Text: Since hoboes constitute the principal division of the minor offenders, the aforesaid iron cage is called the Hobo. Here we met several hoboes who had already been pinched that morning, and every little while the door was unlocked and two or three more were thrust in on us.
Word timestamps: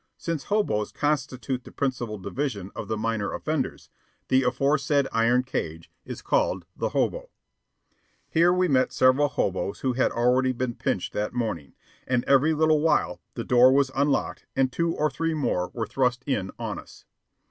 Since 0.17 0.45
hoboes 0.45 0.91
constitute 0.91 1.63
the 1.63 1.71
principal 1.71 2.17
division 2.17 2.71
of 2.75 2.87
the 2.87 2.97
minor 2.97 3.31
offenders, 3.33 3.91
the 4.29 4.41
aforesaid 4.41 5.07
iron 5.11 5.43
cage 5.43 5.91
is 6.05 6.23
called 6.23 6.65
the 6.75 6.89
Hobo. 6.89 7.29
Here 8.27 8.51
we 8.51 8.67
met 8.67 8.91
several 8.91 9.27
hoboes 9.27 9.81
who 9.81 9.93
had 9.93 10.11
already 10.11 10.53
been 10.53 10.73
pinched 10.73 11.13
that 11.13 11.35
morning, 11.35 11.75
and 12.07 12.23
every 12.23 12.55
little 12.55 12.81
while 12.81 13.21
the 13.35 13.43
door 13.45 13.71
was 13.71 13.91
unlocked 13.93 14.47
and 14.55 14.71
two 14.71 14.91
or 14.95 15.11
three 15.11 15.35
more 15.35 15.69
were 15.71 15.85
thrust 15.85 16.23
in 16.25 16.49
on 16.57 16.79
us. 16.79 17.05